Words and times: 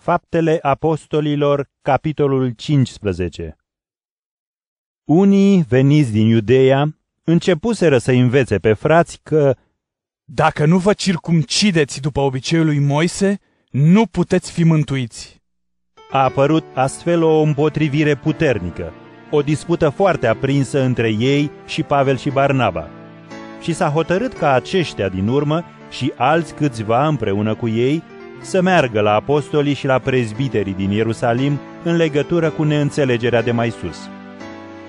Faptele 0.00 0.58
Apostolilor, 0.62 1.68
capitolul 1.82 2.50
15 2.50 3.56
Unii 5.04 5.64
veniți 5.68 6.12
din 6.12 6.26
Iudeea 6.26 6.98
începuseră 7.24 7.98
să 7.98 8.12
învețe 8.12 8.58
pe 8.58 8.72
frați 8.72 9.20
că 9.22 9.56
Dacă 10.24 10.66
nu 10.66 10.78
vă 10.78 10.92
circumcideți 10.92 12.00
după 12.00 12.20
obiceiul 12.20 12.64
lui 12.64 12.78
Moise, 12.78 13.38
nu 13.70 14.06
puteți 14.06 14.52
fi 14.52 14.64
mântuiți. 14.64 15.42
a 16.10 16.22
apărut 16.22 16.64
astfel 16.74 17.22
o 17.22 17.40
împotrivire 17.40 18.14
puternică, 18.14 18.92
o 19.30 19.42
dispută 19.42 19.88
foarte 19.88 20.26
aprinsă 20.26 20.80
între 20.80 21.08
ei 21.08 21.50
și 21.66 21.82
Pavel 21.82 22.16
și 22.16 22.30
Barnaba. 22.30 22.88
Și 23.60 23.72
s-a 23.72 23.88
hotărât 23.88 24.32
ca 24.32 24.52
aceștia 24.52 25.08
din 25.08 25.28
urmă 25.28 25.64
și 25.90 26.12
alți 26.16 26.54
câțiva 26.54 27.06
împreună 27.06 27.54
cu 27.54 27.68
ei 27.68 28.02
să 28.40 28.62
meargă 28.62 29.00
la 29.00 29.14
apostolii 29.14 29.74
și 29.74 29.86
la 29.86 29.98
prezbiterii 29.98 30.74
din 30.74 30.90
Ierusalim 30.90 31.58
în 31.82 31.96
legătură 31.96 32.50
cu 32.50 32.62
neînțelegerea 32.62 33.42
de 33.42 33.50
mai 33.50 33.70
sus. 33.70 34.08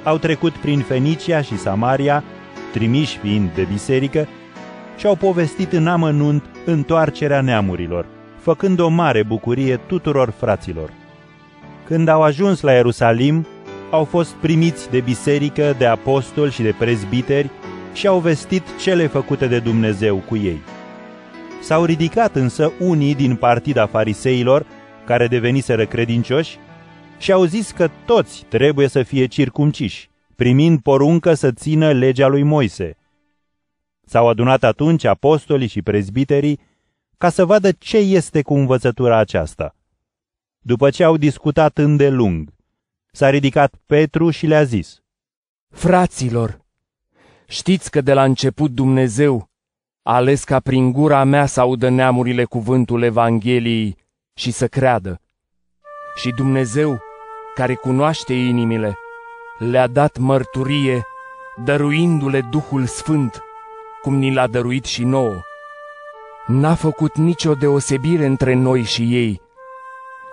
Au 0.03 0.17
trecut 0.17 0.51
prin 0.51 0.79
Fenicia 0.79 1.41
și 1.41 1.57
Samaria, 1.57 2.23
trimiși 2.71 3.17
fiind 3.17 3.49
de 3.55 3.67
biserică, 3.71 4.27
și 4.97 5.05
au 5.05 5.15
povestit 5.15 5.73
în 5.73 5.87
amănunt 5.87 6.43
întoarcerea 6.65 7.41
neamurilor, 7.41 8.05
făcând 8.39 8.79
o 8.79 8.87
mare 8.87 9.23
bucurie 9.23 9.77
tuturor 9.77 10.33
fraților. 10.37 10.89
Când 11.87 12.07
au 12.07 12.21
ajuns 12.21 12.61
la 12.61 12.71
Ierusalim, 12.71 13.47
au 13.91 14.03
fost 14.03 14.31
primiți 14.31 14.89
de 14.89 14.99
biserică, 14.99 15.75
de 15.77 15.85
apostoli 15.85 16.51
și 16.51 16.61
de 16.61 16.75
prezbiteri 16.79 17.49
și 17.93 18.07
au 18.07 18.19
vestit 18.19 18.63
cele 18.79 19.07
făcute 19.07 19.47
de 19.47 19.59
Dumnezeu 19.59 20.15
cu 20.15 20.37
ei. 20.37 20.61
S-au 21.61 21.85
ridicat 21.85 22.35
însă 22.35 22.71
unii 22.79 23.15
din 23.15 23.35
partida 23.35 23.87
fariseilor, 23.87 24.65
care 25.05 25.27
deveniseră 25.27 25.85
credincioși, 25.85 26.57
și 27.17 27.31
au 27.31 27.43
zis 27.43 27.71
că 27.71 27.89
toți 28.05 28.45
trebuie 28.49 28.87
să 28.87 29.03
fie 29.03 29.25
circumciși, 29.25 30.09
primind 30.35 30.79
poruncă 30.79 31.33
să 31.33 31.51
țină 31.51 31.91
legea 31.91 32.27
lui 32.27 32.43
Moise. 32.43 32.97
S-au 34.05 34.27
adunat 34.27 34.63
atunci 34.63 35.03
apostolii 35.03 35.67
și 35.67 35.81
prezbiterii 35.81 36.59
ca 37.17 37.29
să 37.29 37.45
vadă 37.45 37.71
ce 37.71 37.97
este 37.97 38.41
cu 38.41 38.53
învățătura 38.53 39.17
aceasta. 39.17 39.75
După 40.59 40.89
ce 40.89 41.03
au 41.03 41.17
discutat 41.17 41.77
îndelung, 41.77 42.53
s-a 43.11 43.29
ridicat 43.29 43.75
Petru 43.85 44.29
și 44.29 44.45
le-a 44.45 44.63
zis, 44.63 45.01
Fraților, 45.69 46.61
știți 47.47 47.91
că 47.91 48.01
de 48.01 48.13
la 48.13 48.23
început 48.23 48.71
Dumnezeu 48.71 49.37
a 49.37 49.50
ales 50.03 50.43
ca 50.43 50.59
prin 50.59 50.91
gura 50.91 51.23
mea 51.23 51.45
să 51.45 51.59
audă 51.59 51.89
neamurile 51.89 52.43
cuvântul 52.43 53.01
Evangheliei 53.01 53.97
și 54.33 54.51
să 54.51 54.67
creadă. 54.67 55.21
Și 56.15 56.29
Dumnezeu, 56.29 56.99
care 57.55 57.73
cunoaște 57.73 58.33
inimile, 58.33 58.95
le-a 59.57 59.87
dat 59.87 60.17
mărturie, 60.17 61.01
dăruindu-le 61.63 62.41
Duhul 62.41 62.85
Sfânt, 62.85 63.41
cum 64.01 64.15
ni 64.15 64.33
l-a 64.33 64.47
dăruit 64.47 64.85
și 64.85 65.03
nouă. 65.03 65.41
N-a 66.47 66.73
făcut 66.73 67.15
nicio 67.15 67.53
deosebire 67.53 68.25
între 68.25 68.53
noi 68.53 68.83
și 68.83 69.15
ei, 69.15 69.41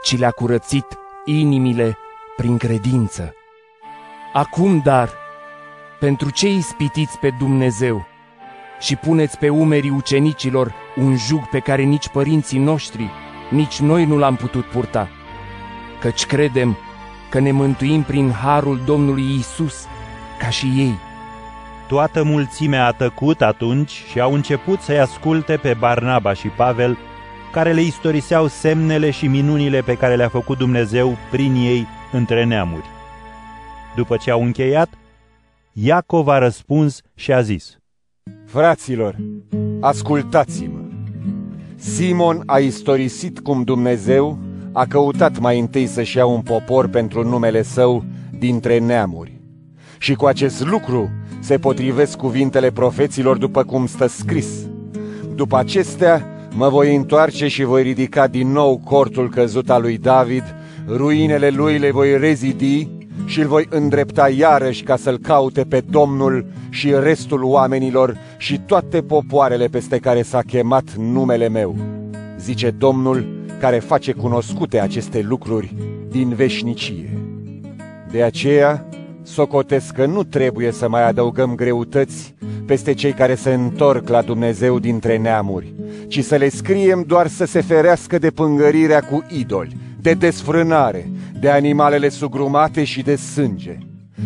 ci 0.03 0.19
le-a 0.19 0.31
curățit 0.31 0.87
inimile 1.25 1.99
prin 2.37 2.59
credință. 2.59 3.35
Acum, 4.33 4.81
dar, 4.85 5.11
pentru 6.01 6.31
ce 6.31 6.49
ispitiți 6.49 7.19
pe 7.19 7.31
Dumnezeu 7.39 8.07
și 8.81 8.97
puneți 8.97 9.39
pe 9.39 9.49
umerii 9.49 9.91
ucenicilor 9.91 10.75
un 10.97 11.17
jug 11.17 11.49
pe 11.49 11.59
care 11.59 11.83
nici 11.83 12.09
părinții 12.09 12.59
noștri, 12.59 13.11
nici 13.51 13.81
noi 13.81 14.05
nu 14.05 14.17
l-am 14.17 14.37
putut 14.37 14.65
purta? 14.65 15.09
Căci 16.01 16.27
credem 16.27 16.77
că 17.31 17.39
ne 17.39 17.53
mântuim 17.53 18.03
prin 18.03 18.31
harul 18.31 18.81
Domnului 18.85 19.35
Isus, 19.39 19.87
ca 20.39 20.49
și 20.49 20.67
ei. 20.77 20.99
Toată 21.89 22.23
mulțimea 22.23 22.87
a 22.87 22.93
tăcut 22.93 23.43
atunci 23.43 24.05
și 24.11 24.21
au 24.21 24.35
început 24.35 24.81
să-i 24.81 24.99
asculte 24.99 25.57
pe 25.57 25.75
Barnaba 25.79 26.33
și 26.33 26.49
Pavel, 26.49 26.99
care 27.53 27.73
le 27.73 27.81
istoriseau 27.81 28.47
semnele 28.47 29.11
și 29.11 29.27
minunile 29.27 29.81
pe 29.81 29.95
care 29.95 30.17
le-a 30.17 30.29
făcut 30.29 30.59
Dumnezeu 30.59 31.17
prin 31.31 31.55
ei 31.55 31.87
între 32.13 32.45
neamuri. 32.45 32.85
După 33.97 34.17
ce 34.17 34.31
au 34.31 34.43
încheiat, 34.43 34.89
Iacov 35.73 36.29
a 36.29 36.39
răspuns 36.39 37.01
și 37.15 37.33
a 37.33 37.41
zis, 37.41 37.78
Fraților, 38.47 39.17
ascultați-mă! 39.81 40.79
Simon 41.77 42.43
a 42.47 42.59
istorisit 42.59 43.41
cum 43.41 43.63
Dumnezeu 43.63 44.39
a 44.73 44.87
căutat 44.87 45.39
mai 45.39 45.59
întâi 45.59 45.87
să-și 45.87 46.17
ia 46.17 46.27
un 46.27 46.41
popor 46.41 46.89
pentru 46.89 47.29
numele 47.29 47.63
său 47.63 48.05
dintre 48.39 48.79
neamuri. 48.79 49.41
Și 49.99 50.15
cu 50.15 50.27
acest 50.27 50.67
lucru 50.67 51.11
se 51.41 51.59
potrivesc 51.59 52.17
cuvintele 52.17 52.71
profeților 52.71 53.39
după 53.39 53.63
cum 53.63 53.87
stă 53.87 54.07
scris. 54.07 54.47
După 55.35 55.57
acestea 55.57 56.27
mă 56.55 56.69
voi 56.69 56.97
întoarce 56.97 57.49
și 57.49 57.65
voi 57.65 57.83
ridica 57.83 58.27
din 58.27 58.53
nou 58.53 58.81
cortul 58.85 59.29
căzut 59.29 59.71
al 59.71 59.83
lui 59.83 59.99
David, 59.99 60.45
ruinele 60.87 61.49
lui 61.49 61.79
le 61.79 61.91
voi 61.91 62.19
rezidi 62.19 62.89
și 63.29 63.41
îl 63.41 63.47
voi 63.47 63.67
îndrepta 63.71 64.29
iarăși 64.29 64.83
ca 64.83 64.97
să-l 64.97 65.19
caute 65.19 65.65
pe 65.65 65.83
Domnul 65.91 66.47
și 66.69 66.95
restul 67.03 67.43
oamenilor 67.45 68.17
și 68.37 68.61
toate 68.67 69.01
popoarele 69.01 69.67
peste 69.67 69.99
care 69.99 70.23
s-a 70.23 70.41
chemat 70.47 70.95
numele 70.95 71.49
meu. 71.49 71.77
Zice 72.39 72.71
Domnul, 72.71 73.27
care 73.61 73.79
face 73.79 74.13
cunoscute 74.13 74.81
aceste 74.81 75.21
lucruri 75.21 75.75
din 76.11 76.35
veșnicie. 76.35 77.19
De 78.11 78.23
aceea, 78.23 78.89
socotesc 79.23 79.95
că 79.95 80.07
nu 80.07 80.25
trebuie 80.25 80.71
să 80.71 80.89
mai 80.89 81.09
adăugăm 81.09 81.55
greutăți 81.55 82.35
peste 82.67 82.95
cei 82.95 83.13
care 83.13 83.35
se 83.35 83.53
întorc 83.53 84.09
la 84.09 84.23
Dumnezeu 84.23 84.79
dintre 84.79 85.17
neamuri, 85.17 85.75
ci 86.07 86.25
să 86.25 86.37
le 86.37 86.49
scriem 86.49 87.05
doar 87.07 87.27
să 87.27 87.45
se 87.45 87.61
ferească 87.61 88.19
de 88.19 88.31
pângărirea 88.31 89.01
cu 89.01 89.25
idoli, 89.29 89.77
de 90.01 90.13
desfrânare, 90.13 91.11
de 91.41 91.51
animalele 91.51 92.09
sugrumate 92.09 92.85
și 92.85 93.03
de 93.03 93.17
sânge. 93.17 93.79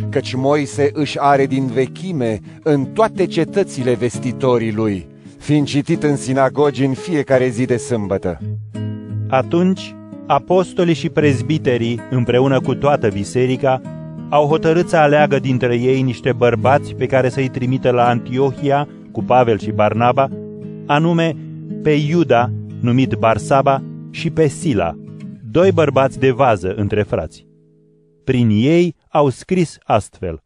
Căci 0.08 0.34
Moise 0.34 0.90
își 0.92 1.20
are 1.20 1.46
din 1.46 1.66
vechime 1.66 2.38
în 2.62 2.84
toate 2.84 3.26
cetățile 3.26 3.94
vestitorii 3.94 4.72
lui, 4.72 5.06
fiind 5.38 5.66
citit 5.66 6.02
în 6.02 6.16
sinagogi 6.16 6.84
în 6.84 6.92
fiecare 6.92 7.48
zi 7.48 7.64
de 7.64 7.76
sâmbătă. 7.76 8.38
Atunci, 9.28 9.94
apostolii 10.26 10.94
și 10.94 11.08
prezbiterii, 11.08 12.00
împreună 12.10 12.60
cu 12.60 12.74
toată 12.74 13.08
biserica, 13.08 13.80
au 14.28 14.46
hotărât 14.46 14.88
să 14.88 14.96
aleagă 14.96 15.38
dintre 15.38 15.76
ei 15.76 16.02
niște 16.02 16.32
bărbați 16.32 16.94
pe 16.94 17.06
care 17.06 17.28
să-i 17.28 17.48
trimită 17.48 17.90
la 17.90 18.08
Antiohia 18.08 18.88
cu 19.10 19.22
Pavel 19.22 19.58
și 19.58 19.70
Barnaba, 19.70 20.28
anume 20.86 21.36
pe 21.82 21.90
Iuda, 21.90 22.50
numit 22.80 23.14
Barsaba, 23.14 23.82
și 24.10 24.30
pe 24.30 24.46
Sila, 24.46 24.94
doi 25.52 25.72
bărbați 25.72 26.18
de 26.18 26.30
vază 26.30 26.74
între 26.74 27.02
frați. 27.02 27.46
Prin 28.24 28.48
ei 28.50 28.96
au 29.08 29.28
scris 29.28 29.76
astfel. 29.82 30.42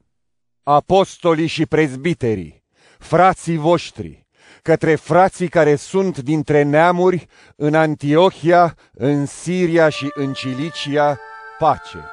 Apostolii 0.62 1.46
și 1.46 1.66
prezbiterii, 1.66 2.62
frații 2.98 3.56
voștri, 3.56 4.26
către 4.62 4.94
frații 4.94 5.48
care 5.48 5.76
sunt 5.76 6.18
dintre 6.18 6.62
neamuri 6.62 7.26
în 7.56 7.74
Antiohia, 7.74 8.74
în 8.92 9.26
Siria 9.26 9.88
și 9.88 10.10
în 10.14 10.32
Cilicia, 10.32 11.18
pace. 11.58 12.04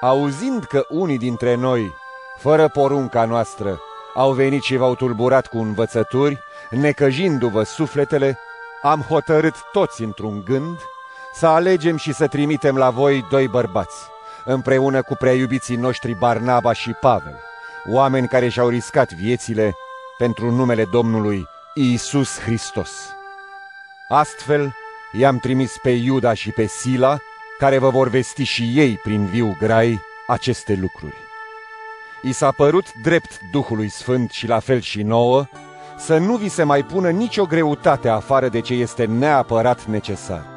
Auzind 0.00 0.64
că 0.64 0.86
unii 0.88 1.18
dintre 1.18 1.54
noi, 1.54 1.90
fără 2.38 2.68
porunca 2.68 3.24
noastră, 3.24 3.80
au 4.14 4.32
venit 4.32 4.62
și 4.62 4.76
v-au 4.76 4.94
tulburat 4.94 5.46
cu 5.46 5.58
învățături, 5.58 6.38
necăjindu-vă 6.70 7.62
sufletele, 7.62 8.38
am 8.82 9.00
hotărât 9.00 9.54
toți 9.72 10.02
într-un 10.02 10.42
gând 10.44 10.78
să 11.34 11.46
alegem 11.46 11.96
și 11.96 12.12
să 12.12 12.26
trimitem 12.26 12.76
la 12.76 12.90
voi 12.90 13.26
doi 13.30 13.48
bărbați, 13.48 13.96
împreună 14.44 15.02
cu 15.02 15.14
preiubiții 15.14 15.76
noștri 15.76 16.14
Barnaba 16.18 16.72
și 16.72 16.90
Pavel, 16.90 17.40
oameni 17.90 18.28
care 18.28 18.48
și-au 18.48 18.68
riscat 18.68 19.12
viețile 19.12 19.74
pentru 20.18 20.50
numele 20.50 20.84
Domnului 20.84 21.46
Iisus 21.74 22.40
Hristos. 22.40 22.90
Astfel, 24.08 24.74
i-am 25.12 25.38
trimis 25.38 25.76
pe 25.82 25.90
Iuda 25.90 26.34
și 26.34 26.50
pe 26.50 26.66
Sila, 26.66 27.18
care 27.58 27.78
vă 27.78 27.90
vor 27.90 28.08
vesti 28.08 28.42
și 28.42 28.72
ei 28.74 28.96
prin 29.02 29.26
viu 29.26 29.56
grai 29.58 30.00
aceste 30.26 30.78
lucruri. 30.80 31.16
I 32.22 32.32
s-a 32.32 32.50
părut 32.50 32.92
drept 33.02 33.38
Duhului 33.50 33.88
Sfânt 33.88 34.30
și 34.30 34.46
la 34.46 34.58
fel 34.58 34.80
și 34.80 35.02
nouă, 35.02 35.46
să 35.96 36.18
nu 36.18 36.36
vi 36.36 36.48
se 36.48 36.62
mai 36.62 36.82
pună 36.82 37.10
nicio 37.10 37.44
greutate 37.44 38.08
afară 38.08 38.48
de 38.48 38.60
ce 38.60 38.74
este 38.74 39.04
neapărat 39.04 39.84
necesar. 39.84 40.53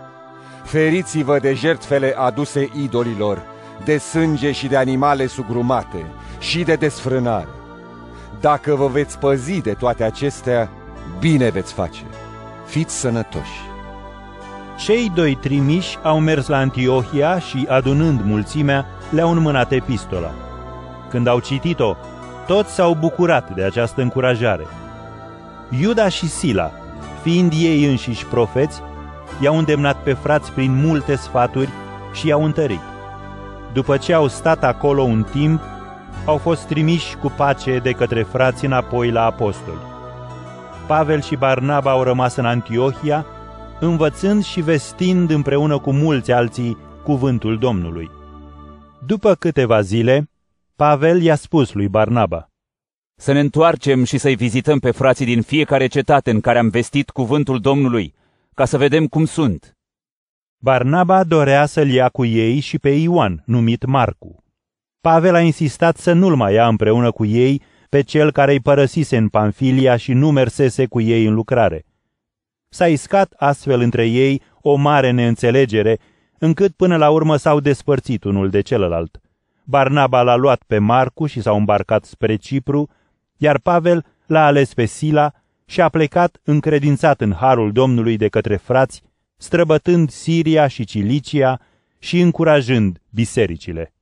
Feriți-vă 0.67 1.39
de 1.39 1.53
jertfele 1.53 2.13
aduse 2.17 2.69
idolilor, 2.81 3.41
de 3.83 3.97
sânge 3.97 4.51
și 4.51 4.67
de 4.67 4.75
animale 4.75 5.27
sugrumate 5.27 6.05
și 6.39 6.63
de 6.63 6.75
desfrânare. 6.75 7.47
Dacă 8.39 8.75
vă 8.75 8.87
veți 8.87 9.19
păzi 9.19 9.61
de 9.61 9.73
toate 9.73 10.03
acestea, 10.03 10.69
bine 11.19 11.49
veți 11.49 11.73
face. 11.73 12.01
Fiți 12.65 12.99
sănătoși. 12.99 13.59
Cei 14.77 15.11
doi 15.15 15.35
trimiși 15.35 15.97
au 16.03 16.19
mers 16.19 16.47
la 16.47 16.57
Antiohia 16.57 17.39
și, 17.39 17.65
adunând 17.69 18.21
mulțimea, 18.23 18.85
le-au 19.09 19.31
înmânat 19.31 19.71
epistola. 19.71 20.31
Când 21.09 21.27
au 21.27 21.39
citit-o, 21.39 21.95
toți 22.47 22.73
s-au 22.73 22.93
bucurat 22.93 23.55
de 23.55 23.63
această 23.63 24.01
încurajare. 24.01 24.67
Iuda 25.79 26.09
și 26.09 26.29
Sila, 26.29 26.71
fiind 27.21 27.51
ei 27.55 27.85
înșiși 27.85 28.25
profeți, 28.25 28.81
i-au 29.41 29.57
îndemnat 29.57 30.03
pe 30.03 30.13
frați 30.13 30.51
prin 30.51 30.74
multe 30.85 31.15
sfaturi 31.15 31.69
și 32.13 32.27
i-au 32.27 32.44
întărit. 32.44 32.81
După 33.74 33.97
ce 33.97 34.13
au 34.13 34.27
stat 34.27 34.63
acolo 34.63 35.01
un 35.01 35.25
timp, 35.31 35.62
au 36.25 36.38
fost 36.38 36.68
trimiși 36.68 37.15
cu 37.15 37.33
pace 37.38 37.79
de 37.79 37.91
către 37.91 38.24
frați 38.24 38.65
înapoi 38.65 39.12
la 39.12 39.25
apostoli. 39.25 39.95
Pavel 40.88 41.21
și 41.21 41.35
Barnaba 41.35 41.91
au 41.91 42.03
rămas 42.03 42.35
în 42.35 42.45
Antiohia, 42.45 43.25
învățând 43.79 44.44
și 44.44 44.62
vestind 44.62 45.29
împreună 45.29 45.79
cu 45.79 45.91
mulți 45.91 46.31
alții 46.31 46.77
cuvântul 47.03 47.57
Domnului. 47.57 48.09
După 49.06 49.35
câteva 49.35 49.81
zile, 49.81 50.29
Pavel 50.75 51.21
i-a 51.21 51.35
spus 51.35 51.74
lui 51.74 51.88
Barnaba, 51.88 52.50
Să 53.15 53.31
ne 53.31 53.39
întoarcem 53.39 54.03
și 54.03 54.18
să-i 54.18 54.35
vizităm 54.35 54.79
pe 54.79 54.91
frații 54.91 55.25
din 55.25 55.41
fiecare 55.41 55.88
cetate 55.88 56.31
în 56.31 56.39
care 56.39 56.57
am 56.57 56.69
vestit 56.69 57.09
cuvântul 57.09 57.59
Domnului, 57.59 58.13
ca 58.57 58.65
să 58.65 58.77
vedem 58.77 59.07
cum 59.07 59.25
sunt. 59.25 59.77
Barnaba 60.57 61.24
dorea 61.24 61.65
să-l 61.65 61.89
ia 61.89 62.09
cu 62.09 62.25
ei 62.25 62.59
și 62.59 62.80
pe 62.80 62.89
Ioan, 62.89 63.44
numit 63.45 63.86
Marcu. 63.86 64.44
Pavel 65.01 65.36
a 65.36 65.39
insistat 65.39 65.98
să 65.98 66.13
nu-l 66.13 66.36
mai 66.36 66.54
ia 66.54 66.68
împreună 66.68 67.12
cu 67.12 67.25
ei 67.25 67.62
pe 67.89 68.01
cel 68.01 68.31
care 68.31 68.51
îi 68.51 68.59
părăsise 68.59 69.18
în 69.18 69.27
Panfilia 69.27 69.98
și 69.98 70.13
nu 70.13 70.31
mersese 70.31 70.86
cu 70.86 71.01
ei 71.01 71.25
în 71.25 71.33
lucrare. 71.33 71.86
S-a 72.69 72.88
iscat 72.88 73.33
astfel 73.38 73.80
între 73.80 74.06
ei 74.06 74.42
o 74.62 74.75
mare 74.75 75.12
neînțelegere, 75.12 76.00
încât 76.39 76.75
până 76.75 76.98
la 76.98 77.10
urmă 77.10 77.36
s-au 77.36 77.60
despărțit 77.60 78.24
unul 78.24 78.50
de 78.50 78.62
celălalt. 78.62 79.21
Barnaba 79.63 80.21
l-a 80.21 80.36
luat 80.36 80.63
pe 80.68 80.77
Marcu 80.77 81.25
și 81.25 81.42
s-au 81.42 81.57
îmbarcat 81.57 82.06
spre 82.06 82.36
Cipru, 82.36 82.89
iar 83.36 83.60
Pavel 83.60 84.06
l-a 84.25 84.45
ales 84.45 84.74
pe 84.74 84.86
Sila 84.86 85.33
și 85.67 85.81
a 85.81 85.89
plecat 85.89 86.39
încredințat 86.43 87.21
în 87.21 87.33
harul 87.33 87.71
Domnului 87.71 88.17
de 88.17 88.27
către 88.27 88.55
frați, 88.55 89.03
străbătând 89.37 90.09
Siria 90.09 90.67
și 90.67 90.85
Cilicia 90.85 91.59
și 91.99 92.19
încurajând 92.19 93.01
bisericile. 93.09 93.93